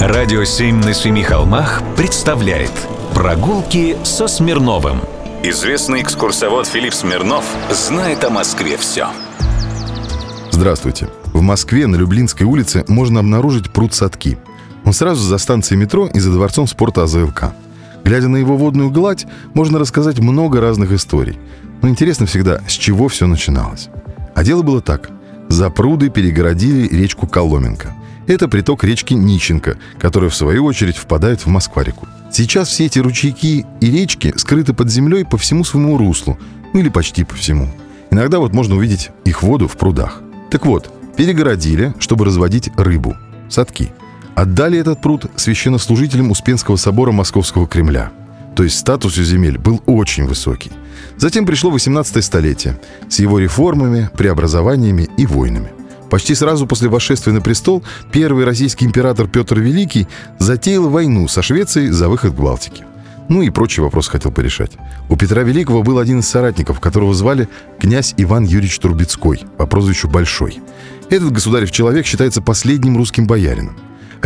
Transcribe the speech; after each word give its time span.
Радио 0.00 0.44
«Семь 0.44 0.76
на 0.84 0.92
семи 0.92 1.22
холмах» 1.22 1.82
представляет 1.96 2.70
Прогулки 3.14 3.96
со 4.04 4.28
Смирновым 4.28 5.00
Известный 5.42 6.02
экскурсовод 6.02 6.66
Филипп 6.66 6.92
Смирнов 6.92 7.46
знает 7.70 8.22
о 8.22 8.28
Москве 8.28 8.76
все 8.76 9.08
Здравствуйте. 10.50 11.08
В 11.32 11.40
Москве 11.40 11.86
на 11.86 11.96
Люблинской 11.96 12.46
улице 12.46 12.84
можно 12.88 13.20
обнаружить 13.20 13.72
пруд 13.72 13.94
Садки. 13.94 14.36
Он 14.84 14.92
сразу 14.92 15.22
за 15.22 15.38
станцией 15.38 15.80
метро 15.80 16.06
и 16.06 16.18
за 16.18 16.30
дворцом 16.30 16.66
спорта 16.66 17.04
АЗЛК. 17.04 17.54
Глядя 18.04 18.28
на 18.28 18.36
его 18.36 18.58
водную 18.58 18.90
гладь, 18.90 19.26
можно 19.54 19.78
рассказать 19.78 20.18
много 20.18 20.60
разных 20.60 20.92
историй. 20.92 21.38
Но 21.80 21.88
интересно 21.88 22.26
всегда, 22.26 22.60
с 22.68 22.72
чего 22.72 23.08
все 23.08 23.26
начиналось. 23.26 23.88
А 24.34 24.44
дело 24.44 24.60
было 24.60 24.82
так. 24.82 25.08
За 25.48 25.70
пруды 25.70 26.10
перегородили 26.10 26.86
речку 26.86 27.26
Коломенко. 27.26 27.95
Это 28.26 28.48
приток 28.48 28.82
речки 28.82 29.14
Нищенко, 29.14 29.78
которая, 29.98 30.30
в 30.30 30.34
свою 30.34 30.64
очередь, 30.64 30.96
впадает 30.96 31.40
в 31.42 31.46
Москва-реку. 31.46 32.08
Сейчас 32.32 32.68
все 32.68 32.86
эти 32.86 32.98
ручейки 32.98 33.64
и 33.80 33.90
речки 33.90 34.34
скрыты 34.36 34.74
под 34.74 34.90
землей 34.90 35.24
по 35.24 35.38
всему 35.38 35.64
своему 35.64 35.96
руслу, 35.96 36.38
ну 36.72 36.80
или 36.80 36.88
почти 36.88 37.24
по 37.24 37.34
всему. 37.34 37.70
Иногда 38.10 38.38
вот 38.40 38.52
можно 38.52 38.76
увидеть 38.76 39.10
их 39.24 39.42
воду 39.42 39.68
в 39.68 39.76
прудах. 39.76 40.22
Так 40.50 40.66
вот, 40.66 40.90
перегородили, 41.16 41.94
чтобы 41.98 42.24
разводить 42.24 42.70
рыбу, 42.76 43.16
садки. 43.48 43.92
Отдали 44.34 44.78
этот 44.78 45.00
пруд 45.00 45.30
священнослужителям 45.36 46.30
Успенского 46.30 46.76
собора 46.76 47.12
Московского 47.12 47.66
Кремля. 47.66 48.10
То 48.54 48.64
есть 48.64 48.78
статус 48.78 49.16
у 49.18 49.22
земель 49.22 49.58
был 49.58 49.82
очень 49.86 50.26
высокий. 50.26 50.72
Затем 51.16 51.46
пришло 51.46 51.70
18 51.70 52.24
столетие 52.24 52.78
с 53.08 53.18
его 53.18 53.38
реформами, 53.38 54.10
преобразованиями 54.16 55.08
и 55.16 55.26
войнами. 55.26 55.70
Почти 56.10 56.34
сразу 56.34 56.66
после 56.66 56.88
восшествия 56.88 57.32
на 57.32 57.40
престол 57.40 57.82
первый 58.12 58.44
российский 58.44 58.84
император 58.84 59.26
Петр 59.26 59.58
Великий 59.58 60.06
затеял 60.38 60.88
войну 60.88 61.28
со 61.28 61.42
Швецией 61.42 61.90
за 61.90 62.08
выход 62.08 62.34
к 62.34 62.40
Балтике. 62.40 62.84
Ну 63.28 63.42
и 63.42 63.50
прочие 63.50 63.82
вопросы 63.82 64.10
хотел 64.10 64.30
порешать. 64.30 64.72
У 65.08 65.16
Петра 65.16 65.42
Великого 65.42 65.82
был 65.82 65.98
один 65.98 66.20
из 66.20 66.28
соратников, 66.28 66.78
которого 66.78 67.12
звали 67.12 67.48
князь 67.80 68.14
Иван 68.16 68.44
Юрьевич 68.44 68.78
Турбецкой 68.78 69.42
по 69.56 69.66
прозвищу 69.66 70.08
Большой. 70.08 70.60
Этот 71.10 71.32
государев 71.32 71.72
человек 71.72 72.06
считается 72.06 72.40
последним 72.40 72.96
русским 72.96 73.26
боярином. 73.26 73.76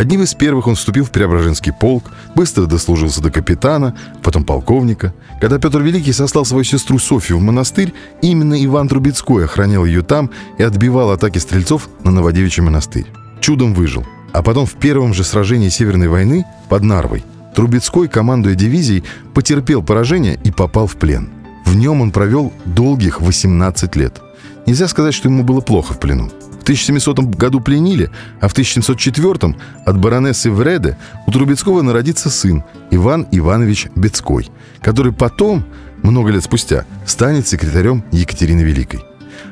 Одним 0.01 0.23
из 0.23 0.33
первых 0.33 0.65
он 0.65 0.73
вступил 0.73 1.05
в 1.05 1.11
Преображенский 1.11 1.71
полк, 1.71 2.05
быстро 2.33 2.65
дослужился 2.65 3.21
до 3.21 3.29
капитана, 3.29 3.95
потом 4.23 4.43
полковника. 4.43 5.13
Когда 5.39 5.59
Петр 5.59 5.79
Великий 5.79 6.11
сослал 6.11 6.43
свою 6.43 6.63
сестру 6.63 6.97
Софью 6.97 7.37
в 7.37 7.41
монастырь, 7.43 7.93
именно 8.23 8.65
Иван 8.65 8.87
Трубецкой 8.87 9.45
охранял 9.45 9.85
ее 9.85 10.01
там 10.01 10.31
и 10.57 10.63
отбивал 10.63 11.11
атаки 11.11 11.37
стрельцов 11.37 11.87
на 12.03 12.09
Новодевичий 12.09 12.63
монастырь. 12.63 13.05
Чудом 13.41 13.75
выжил. 13.75 14.03
А 14.33 14.41
потом 14.41 14.65
в 14.65 14.73
первом 14.73 15.13
же 15.13 15.23
сражении 15.23 15.69
Северной 15.69 16.07
войны 16.07 16.47
под 16.67 16.81
Нарвой 16.81 17.23
Трубецкой, 17.53 18.07
командуя 18.07 18.55
дивизией, 18.55 19.03
потерпел 19.35 19.83
поражение 19.83 20.39
и 20.43 20.49
попал 20.49 20.87
в 20.87 20.95
плен. 20.95 21.29
В 21.63 21.75
нем 21.75 22.01
он 22.01 22.09
провел 22.09 22.51
долгих 22.65 23.21
18 23.21 23.95
лет. 23.97 24.19
Нельзя 24.65 24.87
сказать, 24.87 25.13
что 25.13 25.29
ему 25.29 25.43
было 25.43 25.61
плохо 25.61 25.93
в 25.93 25.99
плену. 25.99 26.31
В 26.61 26.63
1700 26.63 27.21
году 27.37 27.59
пленили, 27.59 28.11
а 28.39 28.47
в 28.47 28.51
1704 28.51 29.55
от 29.83 29.97
баронессы 29.97 30.51
Вреде 30.51 30.95
у 31.25 31.31
Трубецкого 31.31 31.81
народится 31.81 32.29
сын 32.29 32.63
Иван 32.91 33.27
Иванович 33.31 33.87
Бецкой, 33.95 34.47
который 34.79 35.11
потом, 35.11 35.65
много 36.03 36.29
лет 36.29 36.43
спустя, 36.43 36.85
станет 37.07 37.47
секретарем 37.47 38.03
Екатерины 38.11 38.61
Великой. 38.61 38.99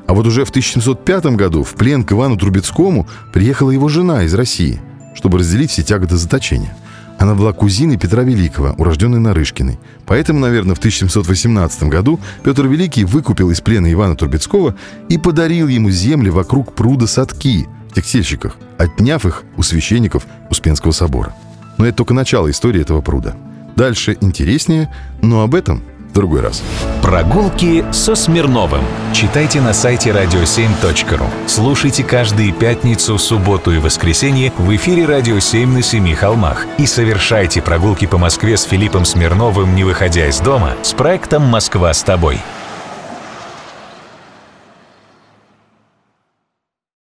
А 0.05 0.13
вот 0.13 0.27
уже 0.27 0.45
в 0.45 0.51
1705 0.51 1.25
году 1.35 1.63
в 1.63 1.73
плен 1.73 2.03
к 2.03 2.11
Ивану 2.11 2.37
Трубецкому 2.37 3.07
приехала 3.33 3.71
его 3.71 3.89
жена 3.89 4.21
из 4.21 4.35
России, 4.35 4.79
чтобы 5.15 5.39
разделить 5.39 5.71
все 5.71 5.81
тяготы 5.81 6.15
заточения– 6.15 6.77
она 7.19 7.35
была 7.35 7.51
кузиной 7.51 7.97
Петра 7.97 8.23
Великого, 8.23 8.73
урожденной 8.77 9.19
Нарышкиной. 9.19 9.77
Поэтому, 10.07 10.39
наверное, 10.39 10.73
в 10.73 10.79
1718 10.79 11.83
году 11.83 12.17
Петр 12.43 12.65
Великий 12.65 13.03
выкупил 13.03 13.51
из 13.51 13.59
плена 13.59 13.91
Ивана 13.91 14.15
Трубецкого 14.15 14.75
и 15.09 15.17
подарил 15.17 15.67
ему 15.67 15.91
земли 15.91 16.29
вокруг 16.29 16.73
пруда 16.73 17.07
Садки 17.07 17.67
в 17.91 17.93
текстильщиках, 17.93 18.55
отняв 18.77 19.25
их 19.25 19.43
у 19.57 19.63
священников 19.63 20.25
Успенского 20.49 20.91
собора. 20.91 21.35
Но 21.77 21.85
это 21.85 21.97
только 21.97 22.13
начало 22.13 22.49
истории 22.49 22.81
этого 22.81 23.01
пруда. 23.01 23.35
Дальше 23.75 24.17
интереснее, 24.21 24.93
но 25.21 25.41
об 25.43 25.55
этом 25.55 25.83
в 26.09 26.13
другой 26.13 26.41
раз. 26.41 26.61
Прогулки 27.01 27.85
со 27.91 28.15
Смирновым. 28.15 28.81
Читайте 29.13 29.61
на 29.61 29.73
сайте 29.73 30.09
radio7.ru. 30.09 31.25
Слушайте 31.47 32.03
каждые 32.03 32.51
пятницу, 32.51 33.17
субботу 33.17 33.71
и 33.71 33.77
воскресенье 33.77 34.51
в 34.57 34.75
эфире 34.75 35.05
«Радио 35.05 35.37
7» 35.37 35.65
на 35.67 35.81
Семи 35.81 36.13
холмах. 36.13 36.65
И 36.77 36.85
совершайте 36.85 37.61
прогулки 37.61 38.05
по 38.05 38.17
Москве 38.17 38.57
с 38.57 38.63
Филиппом 38.63 39.05
Смирновым, 39.05 39.75
не 39.75 39.83
выходя 39.83 40.27
из 40.27 40.39
дома, 40.39 40.73
с 40.81 40.93
проектом 40.93 41.43
«Москва 41.43 41.93
с 41.93 42.03
тобой». 42.03 42.39